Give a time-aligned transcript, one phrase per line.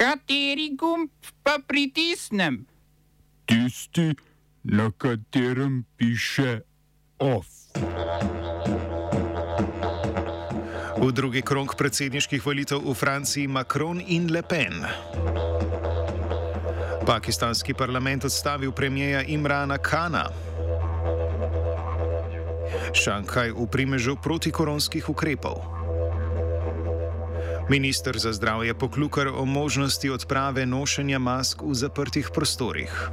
[0.00, 1.10] Kateri gumb
[1.44, 2.64] pa pritisnem?
[3.44, 4.16] Tisti,
[4.64, 6.60] na katerem piše
[7.18, 7.46] OF.
[10.96, 14.80] V drugi krog predsedniških volitev v Franciji Macron in Le Pen.
[17.04, 20.32] Pakistanski parlament odstavil premijeja Imrana Kana.
[22.96, 25.79] Šanghaj v primežu protikoronskih ukrepov.
[27.70, 33.10] Ministr za zdravje poklukar o možnosti odprave nošenja mask v zaprtih prostorih.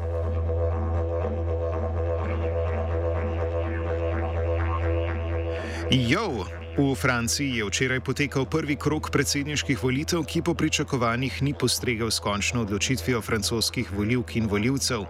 [5.91, 6.45] Jo!
[6.77, 12.19] V Franciji je včeraj potekal prvi krok predsedniških volitev, ki po pričakovanjih ni postregel s
[12.19, 15.05] končno odločitvijo francoskih voljivk in voljivcev.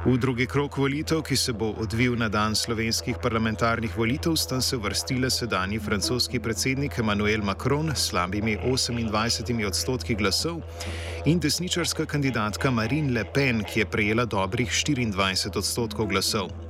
[0.00, 4.76] V drugi krok volitev, ki se bo odvil na dan slovenskih parlamentarnih volitev, sta se
[4.76, 10.62] vrstile sedanji francoski predsednik Emmanuel Macron s slabimi 28 odstotki glasov
[11.26, 16.69] in desničarska kandidatka Marine Le Pen, ki je prejela dobrih 24 odstotkov glasov.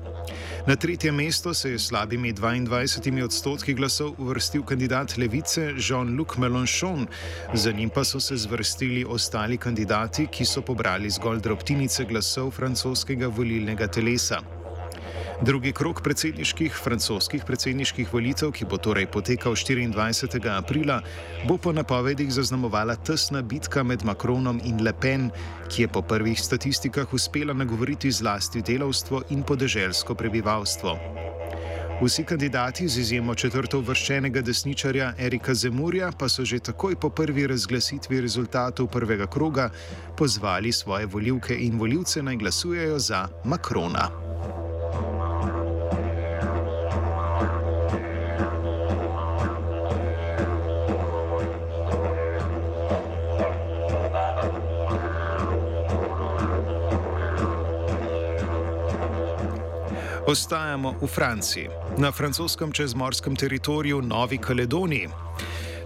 [0.66, 7.06] Na tretje mesto se je s slabimi 22 odstotki glasov uvrstil kandidat levice Jean-Luc Mélenchon,
[7.54, 13.26] za njim pa so se zvrstili ostali kandidati, ki so pobrali zgolj drobtinice glasov francoskega
[13.26, 14.59] volilnega telesa.
[15.40, 20.36] Drugi krok predsedniških, francoskih predsedniških volitev, ki bo torej potekal 24.
[20.52, 20.98] aprila,
[21.48, 25.30] bo po napovedih zaznamovala tesna bitka med Macronom in Le Pen,
[25.72, 30.98] ki je po prvih statistikah uspela nagovoriti zlasti delavstvo in podeželsko prebivalstvo.
[32.04, 37.46] Vsi kandidati, z izjemo četrto vrščenega desničarja Erika Zemurja, pa so že takoj po prvi
[37.46, 39.70] razglasitvi rezultatov prvega kroga
[40.16, 44.29] pozvali svoje voljivke in voljivce naj glasujejo za Macrona.
[60.30, 65.08] Ostajamo v Franciji, na francoskem čezmorskem teritoriju Novi Kaledoniji.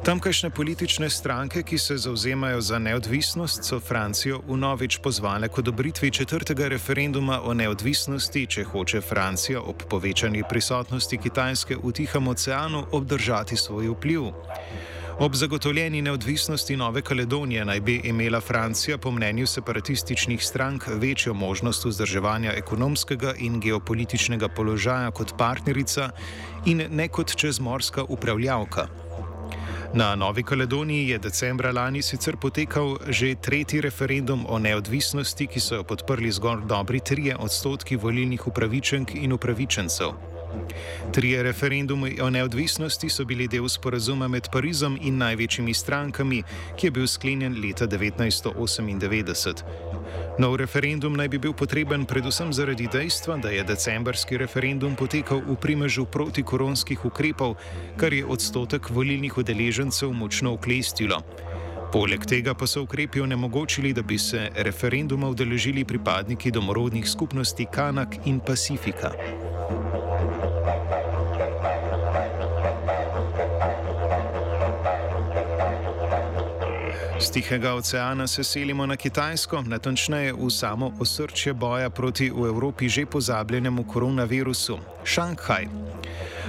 [0.05, 6.69] Tamkajšnje politične stranke, ki se zauzemajo za neodvisnost, so Francijo vnovič pozvale k odobritvi četrtega
[6.69, 13.89] referenduma o neodvisnosti, če hoče Francija ob povečani prisotnosti Kitajske v Tihem oceanu obdržati svoj
[13.97, 14.29] vpliv.
[15.19, 21.85] Ob zagotovljeni neodvisnosti Nove Kaledonije naj bi imela Francija po mnenju separatističnih strank večjo možnost
[21.85, 26.11] vzdrževanja ekonomskega in geopolitičnega položaja kot partnerica
[26.67, 28.87] in ne kot čezmorska upravljavka.
[29.95, 35.75] Na Novi Kaledoniji je decembra lani sicer potekal že tretji referendum o neodvisnosti, ki so
[35.75, 40.34] jo podprli zgolj dobri trije odstotki volilnih upravičenk in upravičencev.
[41.13, 46.43] Trije referendumi o neodvisnosti so bili del sporazuma med Parizom in največjimi strankami,
[46.77, 49.63] ki je bil sklenjen leta 1998.
[50.39, 55.57] Nov referendum naj bi bil potreben predvsem zaradi dejstva, da je decembrski referendum potekal v
[55.57, 57.55] primežu protikoronskih ukrepov,
[57.97, 61.23] kar je odstotek volilnih udeležencev močno oklestilo.
[61.95, 68.17] Poleg tega pa so ukrepi onemogočili, da bi se referenduma udeležili pripadniki domorodnih skupnosti Kanak
[68.27, 69.13] in Pacifika.
[77.35, 83.07] Tihega oceana se selimo na Kitajsko, natančneje v samo osrčje boja proti v Evropi že
[83.07, 85.67] pozabljenemu koronavirusu- Šanghaj.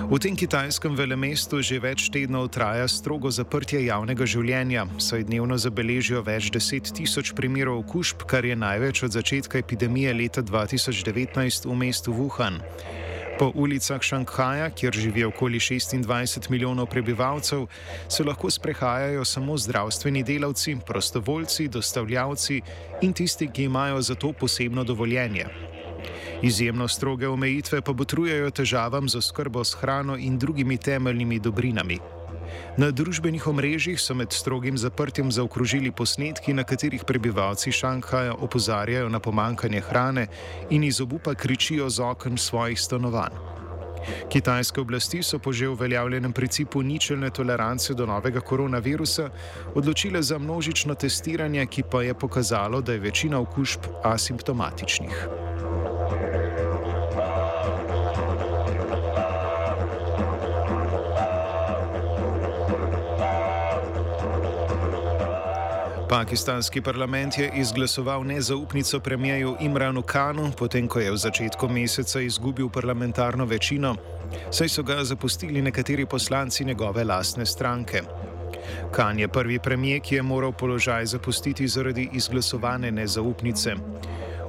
[0.09, 6.21] V tem kitajskem velemestu že več tednov traja strogo zaprtje javnega življenja, saj dnevno zabeležijo
[6.21, 12.13] več deset tisoč primerov okužb, kar je največ od začetka epidemije leta 2019 v mestu
[12.13, 12.61] Wuhan.
[13.39, 17.65] Po ulicah Šanghaja, kjer živi okoli 26 milijonov prebivalcev,
[18.07, 22.61] se lahko sprehajajo samo zdravstveni delavci, prostovoljci, dostavljavci
[23.01, 25.45] in tisti, ki imajo za to posebno dovoljenje.
[26.41, 31.99] Izjemno stroge omejitve pa botrujejo težavam z oskrbo s hrano in drugimi temeljnimi dobrinami.
[32.77, 39.19] Na družbenih omrežjih so med strogim zaprtjem zaokrožili posnetki, na katerih prebivalci Šanghaja opozarjajo na
[39.19, 40.27] pomankanje hrane
[40.69, 43.55] in iz obupa kričijo z okn svojih stanovanj.
[44.29, 49.29] Kitajske oblasti so po že uveljavljenem principu ničelne tolerance do novega koronavirusa
[49.75, 55.27] odločile za množično testiranje, ki pa je pokazalo, da je večina okužb asimptomatičnih.
[66.09, 72.69] Pakistanski parlament je izglasoval nezaupnico premijeju Imranu Kanu, potem ko je v začetku meseca izgubil
[72.69, 73.95] parlamentarno večino,
[74.51, 78.01] saj so ga zapustili nekateri poslanci njegove lastne stranke.
[78.91, 83.75] Kan je prvi premijer, ki je moral položaj zapustiti zaradi izglasovane nezaupnice.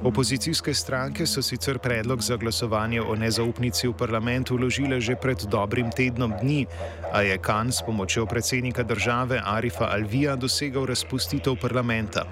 [0.03, 5.89] Opozicijske stranke so sicer predlog za glasovanje o nezaupnici v parlamentu vložile že pred dobrim
[5.91, 6.65] tednom dni,
[7.13, 12.25] a je Kan s pomočjo predsednika države Arifa Alvija dosegal razpustitev parlamenta.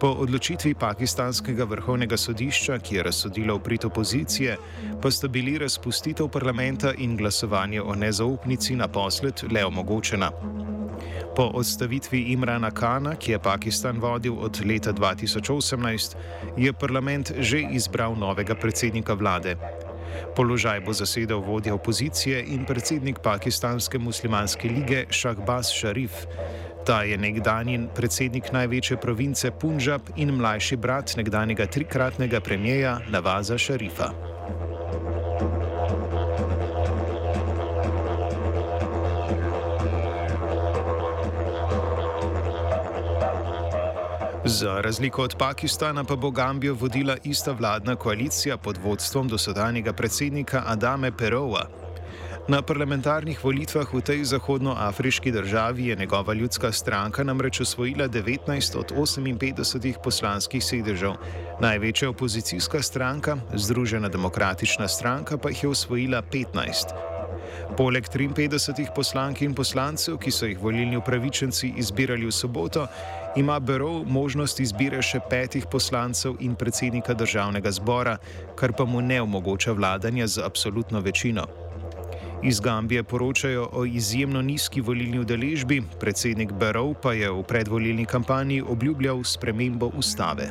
[0.00, 4.56] Po odločitvi pakistanskega vrhovnega sodišča, ki je razsodilo v prid opozicije,
[5.02, 10.30] pa sta bili razpustitev parlamenta in glasovanje o nezaupnici naposled le omogočena.
[11.36, 16.14] Po odstavitvi Imrana Kana, ki je Pakistan vodil od leta 2018,
[16.56, 19.56] je parlament že izbral novega predsednika vlade.
[20.36, 26.12] Položaj bo zasedel vodja opozicije in predsednik pakistanske muslimanske lige Shahbaz Sharif.
[26.86, 34.33] Ta je nekdanji predsednik največje province Punjab in mlajši brat nekdanjega trikratnega premijeja Navaza Šarifa.
[44.54, 50.62] Za razliko od Pakistana pa bo Gambijo vodila ista vladna koalicija pod vodstvom dosedanjega predsednika
[50.66, 51.66] Adame Perova.
[52.48, 58.92] Na parlamentarnih volitvah v tej zahodnoafriški državi je njegova ljudska stranka namreč osvojila 19 od
[58.92, 61.12] 58 poslanskih sedežev,
[61.60, 66.94] največja opozicijska stranka, Združena demokratična stranka, pa jih je osvojila 15.
[67.76, 72.86] Poleg 53 poslank in poslancev, ki so jih volilni upravičenci izbirali v soboto,
[73.36, 78.16] ima Berov možnost izbire še petih poslancev in predsednika državnega zbora,
[78.54, 81.46] kar pa mu ne omogoča vladanja z absolutno večino.
[82.44, 88.62] Iz Gambije poročajo o izjemno nizki volilni udeležbi, predsednik Berov pa je v predvolilni kampanji
[88.62, 90.50] obljubljal spremembo ustave.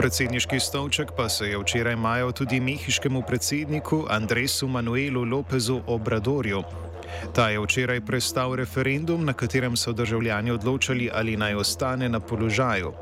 [0.00, 6.62] Predsedniški stolček pa se je včeraj majal tudi mehiškemu predsedniku Andresu Manuelu Lopezu Obradorju.
[7.34, 12.92] Ta je včeraj prestal referendum, na katerem so državljani odločali, ali naj ostane na položaju.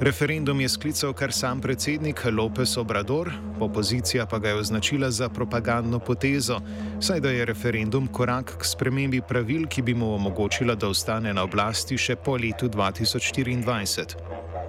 [0.00, 5.98] Referendum je sklical kar sam predsednik Lopez Obrador, opozicija pa ga je označila za propagandno
[5.98, 6.60] potezo,
[7.00, 11.42] saj da je referendum korak k spremembi pravil, ki bi mu omogočila, da ostane na
[11.42, 14.59] oblasti še po letu 2024.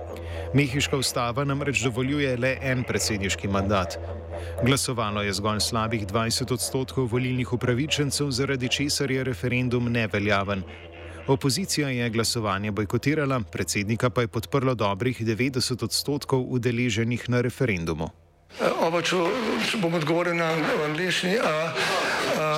[0.54, 3.96] Mehiška ustava namreč dovoljuje le en predsedniški mandat.
[4.64, 10.64] Glasovalo je zgolj slabih 20 odstotkov volilnih upravičencev, zaradi česar je referendum neveljaven.
[11.28, 18.10] Opozicija je glasovanje bojkotirala, predsednika pa je podprlo dobrih 90 odstotkov udeleženih na referendumu.
[18.82, 19.24] Oba, če,
[19.72, 20.52] če bom odgovoril na
[20.86, 21.38] angliški.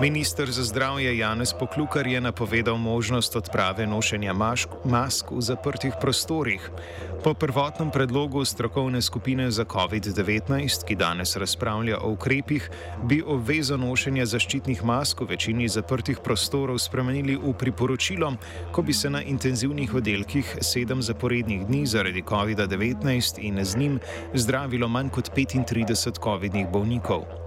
[0.00, 6.70] Ministr za zdravje Janez Poklukar je napovedal možnost odprave nošenja mask, mask v zaprtih prostorih.
[7.24, 12.70] Po prvotnem predlogu strokovne skupine za COVID-19, ki danes razpravlja o ukrepih,
[13.08, 18.34] bi obvezo nošenja zaščitnih mask v večini zaprtih prostorov spremenili v priporočilo,
[18.72, 23.98] ko bi se na intenzivnih oddelkih sedem zaporednih dni zaradi COVID-19 in z njim
[24.34, 27.45] zdravilo manj kot 35 COVID-19 bolnikov.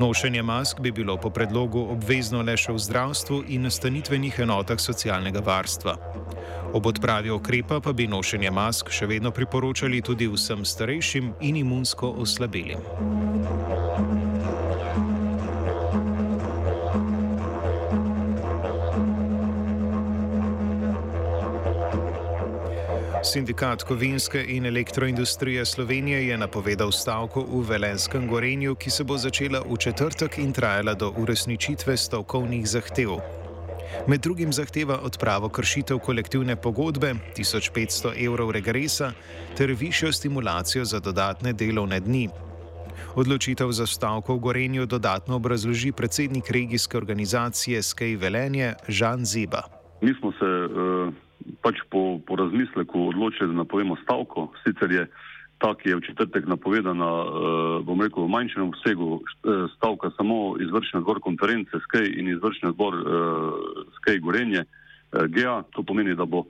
[0.00, 5.42] Nošenje mask bi bilo po predlogu obvezno le še v zdravstvu in nastanitvenih enotah socialnega
[5.44, 5.92] varstva.
[6.72, 12.14] Ob odpravi okrepa pa bi nošenje mask še vedno priporočali tudi vsem starejšim in imunsko
[12.24, 12.80] oslabelim.
[23.22, 29.60] Sindikat kovinske in elektroindustrije Slovenije je napovedal stavko v Velenskem Gorenju, ki se bo začela
[29.60, 33.18] v četrtek in trajala do uresničitve stavkovnih zahtev.
[34.08, 39.12] Med drugim zahteva odpravo kršitev kolektivne pogodbe, 1500 evrov regresa
[39.56, 42.28] ter višjo stimulacijo za dodatne delovne dni.
[43.14, 49.62] Odločitev za stavko v Gorenju dodatno obrazloži predsednik regijske organizacije Skej Velenje Žan Ziba.
[50.00, 51.29] Mi smo se uh
[51.62, 54.52] pač po, po razmisleku odločili, da napovemo stavko.
[54.64, 55.06] Sicer je
[55.60, 57.28] ta, ki je v četrtek napovedana, uh,
[57.84, 62.96] bom rekel, v manjšem obsegu uh, stavka samo izvršni odbor konference SKEJ in izvršni odbor
[62.96, 63.04] uh,
[64.00, 64.64] SKEJ Gorenje
[65.10, 65.62] GEA.
[65.74, 66.46] To pomeni, da bo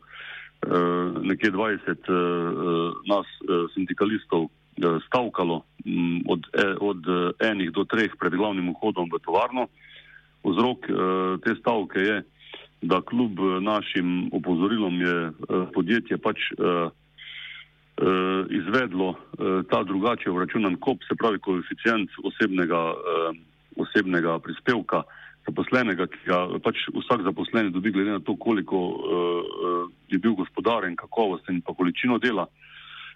[1.24, 3.28] nekje 20 uh, nas
[3.72, 4.50] sindikalistov
[5.06, 5.62] stavkalo
[6.28, 6.42] od,
[6.80, 7.00] od
[7.40, 9.66] enih do treh pred glavnim vhodom v tovarno.
[10.44, 10.84] Vzrok
[11.40, 12.16] te stavke je,
[12.82, 15.32] da kljub našim opozorilom je
[15.74, 16.38] podjetje pač
[18.50, 19.14] izvedlo
[19.70, 22.94] ta drugače vračunan kop, se pravi koeficient osebnega,
[23.76, 25.02] osebnega prispevka
[25.46, 28.78] zaposlenega, ki ga pač vsak zaposleni dobi glede na to, koliko
[30.08, 32.46] je bil gospodaren, kakovosten in pa količino dela.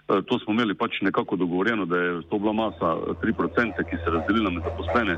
[0.08, 4.10] Uh, to smo imeli pač nekako dogovorjeno, da je to bila masa 3%, ki se
[4.10, 5.16] razdelila med zaposlene.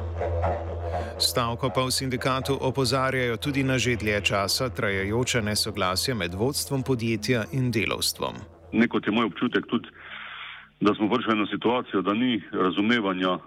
[1.19, 7.45] Stavko pa v sindikatu opozarjajo tudi na že dlje časa trajajoče nesoglasje med vodstvom podjetja
[7.53, 8.35] in delovstvom.
[8.73, 9.89] Nekot je moj občutek tudi
[10.81, 13.41] da smo prišli v eno situacijo, da ni razumevanja, uh,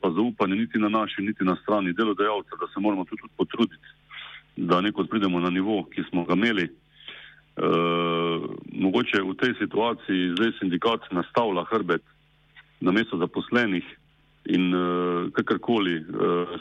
[0.00, 3.88] pa zaupanja niti na naši, niti na strani delodajalca, da se moramo tudi potruditi,
[4.56, 6.68] da nekod pridemo na nivo, ki smo ga imeli.
[7.50, 12.02] Uh, mogoče v tej situaciji zdaj sindikat nastavlja hrbet
[12.80, 13.84] na mesto zaposlenih
[14.48, 16.06] in uh, kakorkoli uh,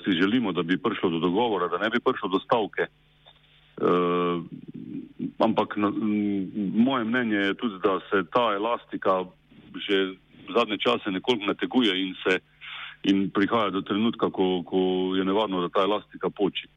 [0.03, 2.89] si želimo, da bi prišlo do dogovora, da ne bi prišlo do stavke.
[3.79, 4.43] Uh,
[5.39, 9.23] ampak na, m, moje mnenje je tudi, da se ta elastika
[9.87, 10.17] že
[10.53, 12.39] zadnje čase nekoliko nateguje in, se,
[13.03, 14.79] in prihaja do trenutka, ko, ko
[15.15, 16.67] je nevarno, da ta elastika poči.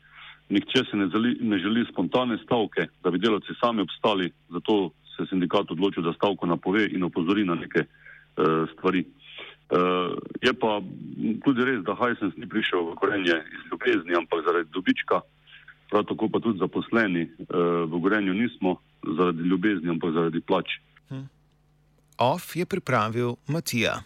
[0.48, 5.26] Nihče se ne, zali, ne želi spontane stavke, da bi delavci sami obstali, zato se
[5.28, 9.04] sindikat odločil, da stavko napove in opozori na neke uh, stvari.
[9.72, 10.80] Uh, je pa
[11.44, 15.22] tudi res, da Hajsens ni prišel v korenje iz ljubezni, ampak zaradi dobička,
[15.90, 18.76] prav tako pa tudi zaposleni uh, v korenju nismo
[19.16, 20.76] zaradi ljubezni, ampak zaradi plač.
[21.08, 21.28] Hmm.
[22.18, 24.02] OF je pripravil Matija.